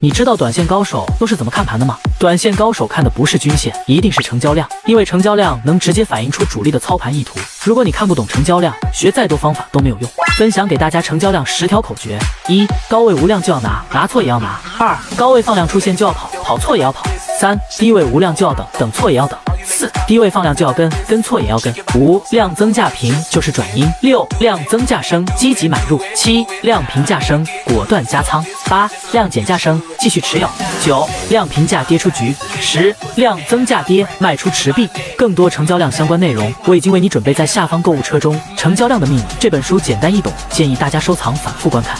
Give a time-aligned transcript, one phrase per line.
[0.00, 1.98] 你知道短线高手都是怎么看盘的吗？
[2.20, 7.36] 短线高手看的不是均线，一定是成交量，因为成交量能直接反映出主力的操盘意图。
[7.64, 10.08] 如果你看不懂成交量，学再多方法都没有用。
[10.36, 12.16] 分享给大家成交量十条口诀：
[12.46, 17.02] 一、高位无量就要拿，拿错也要拿；二、高位放量出现就要跑，跑错也要跑；
[17.36, 19.36] 三、低位无量就要等，等错也要等。
[20.08, 21.72] 低位放量就要跟，跟错也要跟。
[21.94, 23.86] 五量增价平就是转阴。
[24.00, 26.00] 六量增价升，积极买入。
[26.16, 28.42] 七量平价升，果断加仓。
[28.70, 30.48] 八量减价升，继续持有。
[30.82, 32.34] 九量平价跌出局。
[32.58, 34.88] 十量增价跌，卖出持币。
[35.14, 38.40] 更多成交量相关内容，我已经为你准备在下方购物车中。
[38.56, 41.98] 成交量的秘密这本书简单易懂，建议大家收藏反复观看。